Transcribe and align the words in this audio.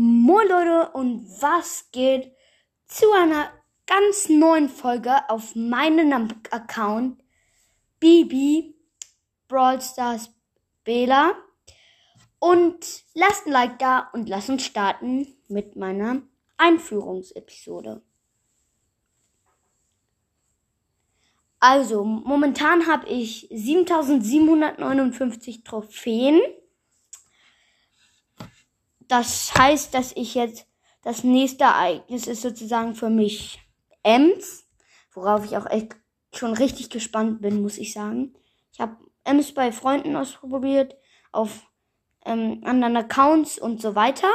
Moin 0.00 0.46
Leute 0.46 0.92
und 0.92 1.26
was 1.40 1.88
geht 1.90 2.32
zu 2.86 3.10
einer 3.10 3.50
ganz 3.84 4.28
neuen 4.28 4.68
Folge 4.68 5.28
auf 5.28 5.56
meinem 5.56 6.28
Account 6.52 7.20
Bibi 7.98 8.76
Brawl 9.48 9.80
Stars 9.80 10.30
Bela 10.84 11.34
und 12.38 13.02
lasst 13.14 13.46
ein 13.46 13.52
Like 13.52 13.80
da 13.80 14.08
und 14.12 14.28
lasst 14.28 14.50
uns 14.50 14.64
starten 14.64 15.26
mit 15.48 15.74
meiner 15.74 16.22
Einführungsepisode. 16.58 18.00
Also, 21.58 22.04
momentan 22.04 22.86
habe 22.86 23.08
ich 23.08 23.48
7759 23.50 25.64
Trophäen. 25.64 26.40
Das 29.08 29.54
heißt, 29.54 29.94
dass 29.94 30.12
ich 30.12 30.34
jetzt 30.34 30.66
das 31.02 31.24
nächste 31.24 31.64
Ereignis 31.64 32.26
ist 32.26 32.42
sozusagen 32.42 32.94
für 32.94 33.10
mich 33.10 33.60
Ems, 34.02 34.66
worauf 35.12 35.44
ich 35.44 35.56
auch 35.56 35.66
echt 35.66 35.96
schon 36.34 36.52
richtig 36.52 36.90
gespannt 36.90 37.40
bin, 37.40 37.62
muss 37.62 37.78
ich 37.78 37.92
sagen. 37.92 38.34
Ich 38.72 38.80
habe 38.80 38.96
Ems 39.24 39.52
bei 39.52 39.72
Freunden 39.72 40.16
ausprobiert, 40.16 40.96
auf 41.32 41.66
ähm, 42.24 42.60
anderen 42.64 42.96
Accounts 42.96 43.58
und 43.58 43.80
so 43.80 43.94
weiter. 43.94 44.28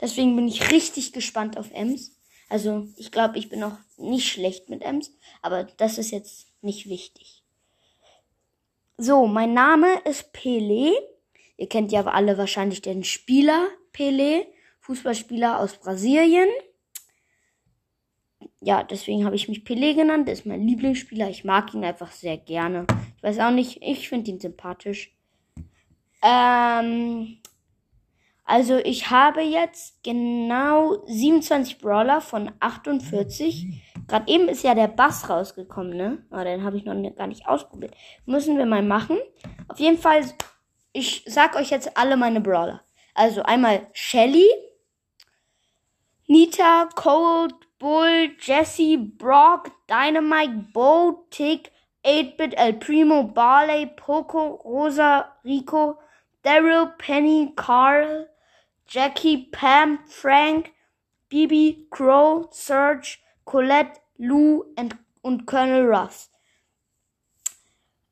Deswegen 0.00 0.34
bin 0.34 0.48
ich 0.48 0.70
richtig 0.70 1.12
gespannt 1.12 1.58
auf 1.58 1.70
Ems. 1.72 2.16
Also 2.48 2.88
ich 2.96 3.12
glaube, 3.12 3.38
ich 3.38 3.48
bin 3.48 3.62
auch 3.62 3.76
nicht 3.96 4.28
schlecht 4.28 4.68
mit 4.68 4.82
Ems, 4.82 5.12
aber 5.42 5.64
das 5.64 5.98
ist 5.98 6.10
jetzt 6.10 6.48
nicht 6.62 6.88
wichtig. 6.88 7.44
So, 8.96 9.26
mein 9.26 9.54
Name 9.54 10.00
ist 10.04 10.32
Pele. 10.32 10.92
Ihr 11.60 11.68
kennt 11.68 11.92
ja 11.92 12.06
alle 12.06 12.38
wahrscheinlich 12.38 12.80
den 12.80 13.04
Spieler 13.04 13.68
Pele, 13.92 14.46
Fußballspieler 14.80 15.60
aus 15.60 15.76
Brasilien. 15.76 16.48
Ja, 18.62 18.82
deswegen 18.82 19.26
habe 19.26 19.36
ich 19.36 19.46
mich 19.46 19.62
Pele 19.62 19.94
genannt. 19.94 20.26
Das 20.26 20.38
ist 20.38 20.46
mein 20.46 20.66
Lieblingsspieler. 20.66 21.28
Ich 21.28 21.44
mag 21.44 21.74
ihn 21.74 21.84
einfach 21.84 22.12
sehr 22.12 22.38
gerne. 22.38 22.86
Ich 23.14 23.22
weiß 23.22 23.40
auch 23.40 23.50
nicht, 23.50 23.82
ich 23.82 24.08
finde 24.08 24.30
ihn 24.30 24.40
sympathisch. 24.40 25.14
Ähm, 26.22 27.36
also 28.46 28.78
ich 28.78 29.10
habe 29.10 29.42
jetzt 29.42 30.02
genau 30.02 31.04
27 31.08 31.76
Brawler 31.76 32.22
von 32.22 32.52
48. 32.60 33.84
Gerade 34.08 34.32
eben 34.32 34.48
ist 34.48 34.64
ja 34.64 34.74
der 34.74 34.88
Bass 34.88 35.28
rausgekommen, 35.28 35.94
ne? 35.94 36.24
Aber 36.30 36.44
den 36.44 36.64
habe 36.64 36.78
ich 36.78 36.86
noch 36.86 36.94
gar 37.16 37.26
nicht 37.26 37.46
ausprobiert. 37.46 37.94
Müssen 38.24 38.56
wir 38.56 38.64
mal 38.64 38.82
machen. 38.82 39.18
Auf 39.68 39.78
jeden 39.78 39.98
Fall, 39.98 40.24
ich 40.92 41.24
sag 41.26 41.56
euch 41.56 41.70
jetzt 41.70 41.96
alle 41.96 42.16
meine 42.16 42.40
Brawler. 42.40 42.82
Also 43.14 43.42
einmal 43.42 43.86
Shelly, 43.92 44.48
Nita, 46.26 46.88
Cold, 46.94 47.54
Bull, 47.78 48.36
Jesse, 48.38 48.98
Brock, 48.98 49.70
Dynamite, 49.88 50.70
Bo, 50.72 51.26
Tick, 51.30 51.72
8-Bit, 52.04 52.54
El 52.56 52.74
Primo, 52.74 53.24
Barley, 53.24 53.86
Poco, 53.86 54.60
Rosa, 54.64 55.36
Rico, 55.44 55.98
Daryl, 56.42 56.92
Penny, 56.98 57.52
Carl, 57.56 58.26
Jackie, 58.86 59.48
Pam, 59.50 59.98
Frank, 60.06 60.72
Bibi, 61.28 61.86
Crow, 61.90 62.48
Serge, 62.50 63.18
Colette, 63.44 64.00
Lou 64.18 64.64
and, 64.76 64.96
und 65.22 65.46
Colonel 65.46 65.86
Ruffs. 65.86 66.30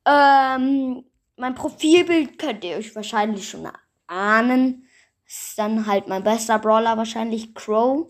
Ähm, 0.05 1.03
mein 1.39 1.55
Profilbild 1.55 2.37
könnt 2.37 2.63
ihr 2.63 2.77
euch 2.77 2.93
wahrscheinlich 2.95 3.49
schon 3.49 3.67
ahnen. 4.07 4.87
Ist 5.25 5.57
dann 5.57 5.85
halt 5.85 6.07
mein 6.07 6.23
bester 6.23 6.59
Brawler 6.59 6.97
wahrscheinlich 6.97 7.55
Crow 7.55 8.09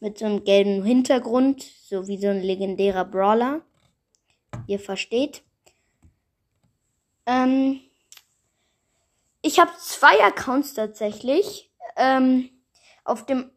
mit 0.00 0.18
so 0.18 0.26
einem 0.26 0.44
gelben 0.44 0.84
Hintergrund, 0.84 1.62
so 1.62 2.06
wie 2.06 2.18
so 2.18 2.28
ein 2.28 2.42
legendärer 2.42 3.04
Brawler. 3.04 3.62
Ihr 4.66 4.78
versteht. 4.78 5.42
Ähm, 7.24 7.80
ich 9.42 9.58
habe 9.58 9.70
zwei 9.78 10.22
Accounts 10.22 10.74
tatsächlich. 10.74 11.70
Ähm, 11.96 12.50
auf 13.04 13.24
dem 13.24 13.50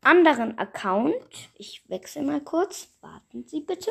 anderen 0.00 0.56
Account, 0.58 1.50
ich 1.54 1.88
wechsle 1.88 2.22
mal 2.22 2.40
kurz, 2.40 2.88
warten 3.00 3.46
Sie 3.46 3.60
bitte. 3.60 3.90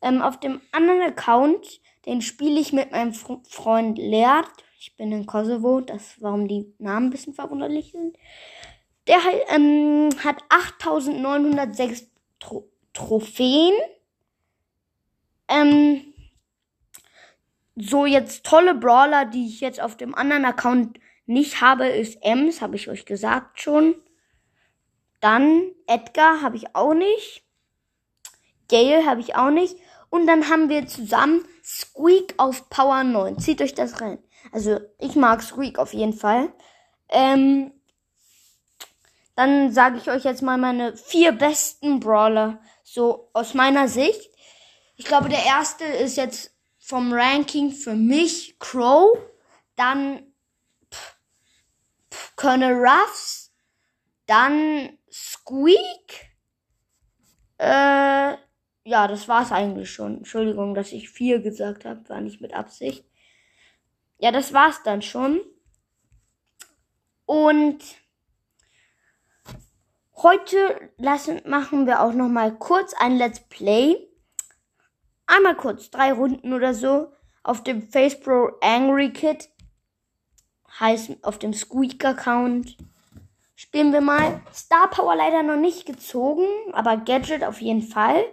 Ähm, 0.00 0.22
auf 0.22 0.38
dem 0.38 0.60
anderen 0.72 1.02
Account, 1.02 1.80
den 2.06 2.22
spiele 2.22 2.60
ich 2.60 2.72
mit 2.72 2.90
meinem 2.90 3.14
Freund 3.14 3.98
Leert. 3.98 4.50
Ich 4.78 4.96
bin 4.96 5.12
in 5.12 5.26
Kosovo, 5.26 5.80
das 5.80 6.16
warum 6.20 6.48
die 6.48 6.74
Namen 6.78 7.06
ein 7.06 7.10
bisschen 7.10 7.34
verwunderlich 7.34 7.92
sind. 7.92 8.16
Der 9.06 9.18
ähm, 9.48 10.10
hat 10.24 10.42
8906 10.48 12.08
Tro 12.40 12.68
Trophäen. 12.92 13.74
Ähm, 15.48 16.12
so 17.76 18.06
jetzt 18.06 18.44
tolle 18.44 18.74
Brawler, 18.74 19.24
die 19.24 19.46
ich 19.46 19.60
jetzt 19.60 19.80
auf 19.80 19.96
dem 19.96 20.14
anderen 20.14 20.44
Account 20.44 20.98
nicht 21.26 21.60
habe, 21.60 21.86
ist 21.86 22.18
Ems, 22.22 22.60
habe 22.60 22.76
ich 22.76 22.88
euch 22.88 23.06
gesagt 23.06 23.60
schon. 23.60 23.94
Dann 25.20 25.70
Edgar 25.86 26.42
habe 26.42 26.56
ich 26.56 26.74
auch 26.74 26.94
nicht. 26.94 27.44
Gale 28.68 29.06
habe 29.06 29.20
ich 29.20 29.36
auch 29.36 29.50
nicht. 29.50 29.76
Und 30.12 30.26
dann 30.26 30.50
haben 30.50 30.68
wir 30.68 30.86
zusammen 30.86 31.42
Squeak 31.64 32.34
auf 32.36 32.68
Power 32.68 33.02
9. 33.02 33.38
Zieht 33.38 33.62
euch 33.62 33.72
das 33.72 34.02
rein. 34.02 34.18
Also 34.52 34.78
ich 34.98 35.16
mag 35.16 35.42
Squeak 35.42 35.78
auf 35.78 35.94
jeden 35.94 36.12
Fall. 36.12 36.52
Ähm, 37.08 37.72
dann 39.36 39.72
sage 39.72 39.96
ich 39.96 40.10
euch 40.10 40.24
jetzt 40.24 40.42
mal 40.42 40.58
meine 40.58 40.98
vier 40.98 41.32
besten 41.32 41.98
Brawler. 41.98 42.60
So 42.82 43.30
aus 43.32 43.54
meiner 43.54 43.88
Sicht. 43.88 44.30
Ich 44.96 45.06
glaube, 45.06 45.30
der 45.30 45.46
erste 45.46 45.84
ist 45.84 46.18
jetzt 46.18 46.54
vom 46.78 47.10
Ranking 47.14 47.70
für 47.70 47.94
mich 47.94 48.58
Crow. 48.58 49.16
Dann 49.76 50.26
Colonel 52.36 52.74
Ruffs, 52.74 53.50
dann 54.26 54.98
Squeak. 55.10 56.34
Äh, 57.56 58.36
ja, 58.84 59.06
das 59.08 59.28
war's 59.28 59.52
eigentlich 59.52 59.90
schon. 59.90 60.18
Entschuldigung, 60.18 60.74
dass 60.74 60.92
ich 60.92 61.10
vier 61.10 61.40
gesagt 61.40 61.84
habe, 61.84 62.08
war 62.08 62.20
nicht 62.20 62.40
mit 62.40 62.54
Absicht. 62.54 63.04
Ja, 64.18 64.32
das 64.32 64.52
war's 64.52 64.82
dann 64.82 65.02
schon. 65.02 65.40
Und 67.26 67.78
heute 70.16 70.90
lassen, 70.96 71.40
machen 71.46 71.86
wir 71.86 72.02
auch 72.02 72.12
noch 72.12 72.28
mal 72.28 72.56
kurz 72.56 72.94
ein 72.94 73.16
Let's 73.16 73.40
Play. 73.48 73.96
Einmal 75.26 75.56
kurz, 75.56 75.90
drei 75.90 76.12
Runden 76.12 76.52
oder 76.52 76.74
so 76.74 77.12
auf 77.42 77.62
dem 77.62 77.82
FacePro 77.82 78.58
Angry 78.60 79.12
Kid 79.12 79.48
heißt 80.78 81.22
auf 81.22 81.38
dem 81.38 81.52
Squeak-Account. 81.52 82.76
Spielen 83.54 83.92
wir 83.92 84.00
mal. 84.00 84.40
Star 84.52 84.88
Power 84.90 85.14
leider 85.16 85.42
noch 85.42 85.56
nicht 85.56 85.86
gezogen, 85.86 86.46
aber 86.72 86.96
Gadget 86.96 87.44
auf 87.44 87.60
jeden 87.60 87.82
Fall. 87.82 88.24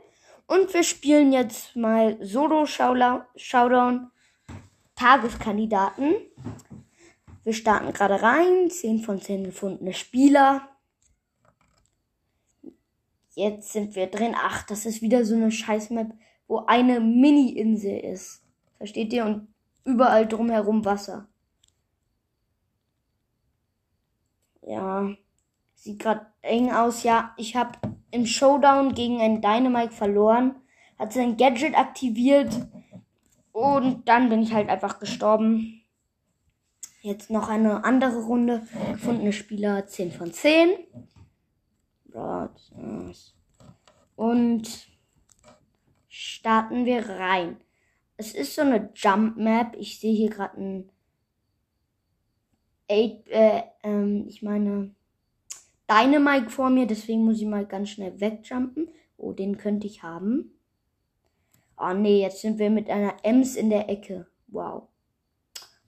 Und 0.50 0.74
wir 0.74 0.82
spielen 0.82 1.32
jetzt 1.32 1.76
mal 1.76 2.18
Solo 2.26 2.66
Showdown 2.66 4.12
Tageskandidaten. 4.96 6.16
Wir 7.44 7.54
starten 7.54 7.94
gerade 7.94 8.24
rein. 8.24 8.68
10 8.68 9.04
von 9.04 9.22
10 9.22 9.44
gefundene 9.44 9.94
Spieler. 9.94 10.68
Jetzt 13.36 13.74
sind 13.74 13.96
wir 13.96 14.08
drin. 14.08 14.36
Ach, 14.36 14.64
das 14.64 14.88
ist 14.88 15.04
wieder 15.04 15.24
so 15.24 15.36
eine 15.36 15.52
Scheißmap, 15.52 16.14
wo 16.48 16.66
eine 16.66 17.00
Mini-Insel 17.00 18.00
ist. 18.00 18.44
Versteht 18.78 19.14
ihr? 19.14 19.26
Und 19.26 19.54
überall 19.86 20.28
drumherum 20.28 20.84
Wasser. 20.84 21.30
Ja, 24.63 25.16
sieht 25.84 26.00
gerade 26.00 26.26
eng 26.42 26.72
aus. 26.72 27.04
Ja, 27.04 27.34
ich 27.38 27.56
habe 27.56 27.80
im 28.12 28.26
Showdown 28.26 28.94
gegen 28.94 29.22
einen 29.22 29.42
Dynamite 29.42 29.92
verloren. 29.92 30.56
Hat 30.98 31.14
sein 31.14 31.38
Gadget 31.38 31.78
aktiviert. 31.78 32.54
Und 33.52 34.08
dann 34.08 34.30
bin 34.30 34.42
ich 34.42 34.54
halt 34.54 34.70
einfach 34.70 35.00
gestorben. 35.00 35.81
Jetzt 37.02 37.30
noch 37.30 37.48
eine 37.50 37.84
andere 37.86 38.24
Runde. 38.24 38.68
Gefundene 38.92 39.31
Spieler 39.31 39.88
10 39.88 40.12
von 40.12 40.34
10. 40.34 40.70
Und 44.16 44.90
starten 46.08 46.86
wir 46.86 47.08
rein. 47.08 47.58
Es 48.18 48.34
ist 48.34 48.56
so 48.56 48.62
eine 48.62 48.90
Jump 48.96 49.38
Map. 49.38 49.76
Ich 49.78 50.00
sehe 50.00 50.14
hier 50.14 50.30
gerade 50.30 50.60
ein 50.60 50.92
Eight, 52.92 53.28
äh, 53.28 53.62
ähm, 53.84 54.26
ich 54.28 54.42
meine, 54.42 54.96
Dynamite 55.89 56.50
vor 56.50 56.69
mir, 56.69 56.86
deswegen 56.86 57.25
muss 57.25 57.41
ich 57.41 57.47
mal 57.47 57.65
ganz 57.65 57.89
schnell 57.89 58.19
wegjumpen. 58.19 58.89
Oh, 59.18 59.33
den 59.33 59.57
könnte 59.57 59.88
ich 59.88 60.03
haben. 60.03 60.59
Oh 61.77 61.94
nee, 61.94 62.21
jetzt 62.21 62.41
sind 62.41 62.59
wir 62.59 62.69
mit 62.69 62.89
einer 62.89 63.15
Ems 63.24 63.56
in 63.56 63.69
der 63.69 63.89
Ecke. 63.89 64.27
Wow. 64.47 64.89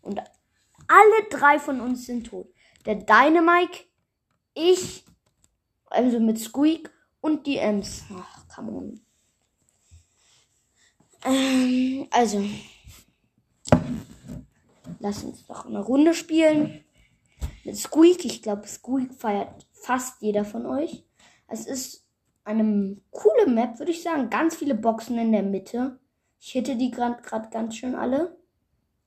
Und 0.01 0.19
alle 0.87 1.29
drei 1.29 1.59
von 1.59 1.79
uns 1.79 2.05
sind 2.05 2.27
tot. 2.27 2.47
der 2.85 2.95
Dynamike, 2.95 3.85
ich, 4.53 5.05
also 5.85 6.19
mit 6.19 6.39
Squeak 6.39 6.91
und 7.21 7.45
die 7.45 7.57
Ems. 7.57 8.03
Ach, 8.13 8.47
come 8.55 8.71
on. 8.71 9.01
Ähm, 11.23 12.07
also, 12.09 12.43
lass 14.99 15.23
uns 15.23 15.45
doch 15.45 15.65
eine 15.65 15.79
Runde 15.79 16.13
spielen. 16.13 16.83
Mit 17.63 17.77
Squeak. 17.77 18.25
Ich 18.25 18.41
glaube, 18.41 18.67
Squeak 18.67 19.13
feiert 19.13 19.67
fast 19.81 20.21
jeder 20.21 20.45
von 20.45 20.65
euch. 20.65 21.05
Es 21.47 21.65
ist 21.65 22.07
eine 22.43 22.97
coole 23.11 23.47
Map, 23.47 23.79
würde 23.79 23.91
ich 23.91 24.03
sagen. 24.03 24.29
Ganz 24.29 24.55
viele 24.55 24.75
Boxen 24.75 25.17
in 25.17 25.31
der 25.31 25.43
Mitte. 25.43 25.99
Ich 26.39 26.55
hätte 26.55 26.75
die 26.75 26.91
gerade 26.91 27.21
ganz 27.49 27.75
schön 27.75 27.95
alle. 27.95 28.37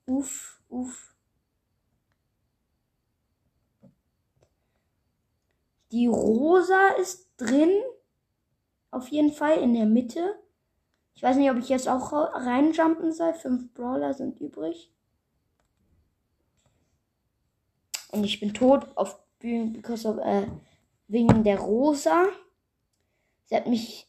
Uff, 0.07 0.63
uff. 0.69 1.15
Die 5.91 6.07
rosa 6.07 6.89
ist 7.01 7.29
drin. 7.37 7.73
Auf 8.91 9.09
jeden 9.09 9.33
Fall 9.33 9.59
in 9.59 9.75
der 9.75 9.87
Mitte. 9.87 10.39
Ich 11.15 11.23
weiß 11.23 11.37
nicht, 11.37 11.51
ob 11.51 11.59
ich 11.59 11.69
jetzt 11.69 11.89
auch 11.89 12.13
reinjumpen 12.13 13.13
soll. 13.13 13.35
Fünf 13.35 13.73
Brawler 13.75 14.15
sind 14.15 14.41
übrig. 14.41 14.93
Und 18.11 18.25
ich 18.25 18.39
bin 18.39 18.55
tot 18.55 18.87
auf 18.97 19.24
because 19.45 20.07
of, 20.09 20.19
äh, 20.19 20.47
wegen 21.09 21.45
der 21.45 21.59
Rosa. 21.59 22.25
Sie 23.45 23.55
hat 23.55 23.67
mich 23.67 24.09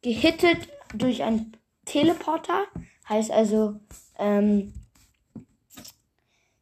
gehittet 0.00 0.68
durch 0.94 1.22
einen 1.22 1.56
Teleporter. 1.84 2.64
Heißt 3.08 3.30
also, 3.30 3.80
ähm, 4.18 4.72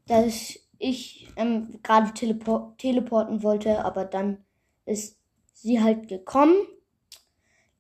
dass 0.07 0.59
ich 0.79 1.29
ähm, 1.37 1.79
gerade 1.83 2.13
telepor 2.15 2.75
teleporten 2.79 3.43
wollte, 3.43 3.85
aber 3.85 4.05
dann 4.05 4.39
ist 4.87 5.19
sie 5.53 5.81
halt 5.81 6.09
gekommen. 6.09 6.57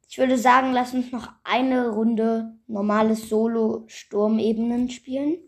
Ich 0.09 0.19
würde 0.19 0.38
sagen, 0.38 0.73
lass 0.73 0.93
uns 0.93 1.11
noch 1.12 1.29
eine 1.44 1.88
Runde 1.88 2.55
normales 2.67 3.29
Solo-Sturmebenen 3.29 4.91
spielen. 4.91 5.38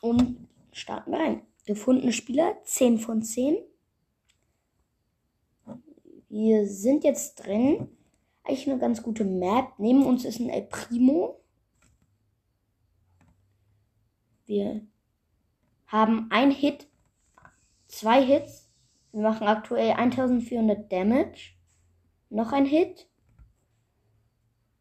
Und 0.00 0.48
starten 0.72 1.10
wir 1.10 1.18
rein. 1.18 1.42
Gefundene 1.66 2.12
Spieler 2.12 2.56
10 2.62 2.98
von 2.98 3.22
10. 3.22 3.58
Wir 6.28 6.66
sind 6.66 7.04
jetzt 7.04 7.44
drin. 7.44 7.88
Eigentlich 8.44 8.70
eine 8.70 8.78
ganz 8.78 9.02
gute 9.02 9.24
Map. 9.24 9.72
Neben 9.78 10.06
uns 10.06 10.24
ist 10.24 10.38
ein 10.38 10.48
El 10.48 10.62
Primo. 10.62 11.40
Wir 14.44 14.86
haben 15.88 16.28
ein 16.30 16.52
Hit, 16.52 16.88
zwei 17.88 18.24
Hits. 18.24 18.70
Wir 19.10 19.22
machen 19.22 19.48
aktuell 19.48 19.92
1400 19.92 20.90
Damage. 20.90 21.54
Noch 22.30 22.52
ein 22.52 22.64
Hit. 22.64 23.08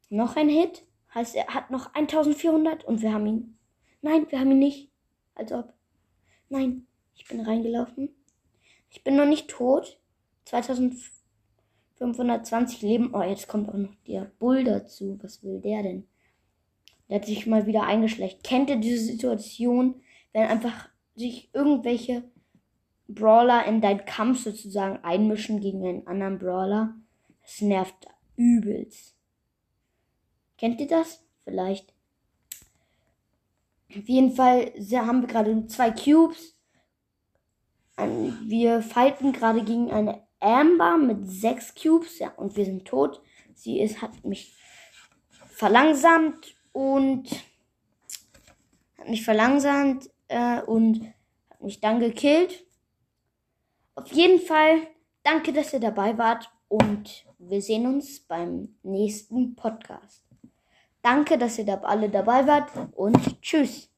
Noch 0.10 0.36
ein 0.36 0.50
Hit. 0.50 0.86
Heißt, 1.16 1.36
er 1.36 1.48
hat 1.48 1.72
noch 1.72 1.94
1400 1.96 2.84
und 2.84 3.02
wir 3.02 3.12
haben 3.12 3.26
ihn. 3.26 3.58
Nein, 4.02 4.28
wir 4.30 4.40
haben 4.40 4.52
ihn 4.52 4.60
nicht. 4.60 4.92
Als 5.34 5.52
ob. 5.52 5.75
Nein, 6.50 6.88
ich 7.16 7.28
bin 7.28 7.42
reingelaufen. 7.42 8.10
Ich 8.90 9.04
bin 9.04 9.16
noch 9.16 9.26
nicht 9.26 9.50
tot. 9.50 10.00
2520 10.46 12.82
Leben. 12.82 13.14
Oh, 13.14 13.22
jetzt 13.22 13.48
kommt 13.48 13.70
auch 13.70 13.78
noch 13.78 13.94
der 14.08 14.32
Bull 14.40 14.64
dazu. 14.64 15.20
Was 15.22 15.44
will 15.44 15.60
der 15.60 15.84
denn? 15.84 16.08
Der 17.10 17.20
hat 17.20 17.26
sich 17.26 17.46
mal 17.48 17.68
wieder 17.68 17.84
eingeschlecht. 17.84 18.44
Kennt 18.44 18.70
ihr 18.70 18.78
diese 18.78 19.04
Situation, 19.04 20.02
wenn 20.34 20.44
einfach 20.44 20.90
sich 21.16 21.50
irgendwelche 21.54 22.24
Brawler 23.08 23.66
in 23.66 23.82
deinen 23.82 24.06
Kampf 24.06 24.44
sozusagen 24.44 25.04
einmischen 25.04 25.62
gegen 25.62 25.86
einen 25.86 26.08
anderen 26.08 26.40
Brawler? 26.40 26.96
Das 27.42 27.62
nervt 27.62 28.08
übelst. 28.36 29.16
Kennt 30.58 30.80
ihr 30.80 30.88
das? 30.88 31.24
Vielleicht. 31.44 31.95
Auf 33.90 34.08
jeden 34.10 34.32
Fall 34.32 34.74
haben 34.94 35.22
wir 35.22 35.28
gerade 35.28 35.68
zwei 35.68 35.92
Cubes. 35.92 36.56
Wir 38.42 38.82
fighten 38.82 39.32
gerade 39.32 39.64
gegen 39.64 39.92
eine 39.92 40.26
Amber 40.40 40.98
mit 40.98 41.30
sechs 41.30 41.74
Cubes. 41.76 42.20
Ja, 42.20 42.30
und 42.36 42.56
wir 42.56 42.66
sind 42.66 42.86
tot. 42.86 43.22
Sie 43.54 43.80
ist, 43.80 44.02
hat 44.02 44.26
mich 44.26 44.54
verlangsamt 45.48 46.56
und 46.74 47.30
hat 48.98 49.08
mich 49.08 49.24
verlangsamt 49.24 50.10
äh, 50.28 50.62
und 50.62 51.02
hat 51.50 51.62
mich 51.62 51.80
dann 51.80 52.00
gekillt. 52.00 52.66
Auf 53.96 54.12
jeden 54.12 54.42
Fall, 54.42 54.88
danke, 55.24 55.54
dass 55.54 55.72
ihr 55.72 55.80
dabei 55.80 56.18
wart 56.18 56.52
und 56.68 57.26
wir 57.38 57.62
sehen 57.62 57.86
uns 57.86 58.20
beim 58.20 58.76
nächsten 58.84 59.56
Podcast. 59.56 60.25
Danke, 61.06 61.38
dass 61.38 61.60
ihr 61.60 61.66
da 61.68 61.76
alle 61.84 62.10
dabei 62.10 62.48
wart 62.48 62.72
und 62.96 63.40
tschüss. 63.40 63.95